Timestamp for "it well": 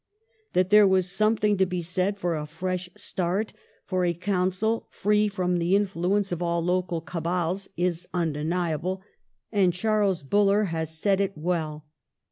11.21-11.85